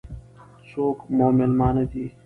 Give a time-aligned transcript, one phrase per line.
[0.69, 2.05] څوک مو مېلمانه دي؟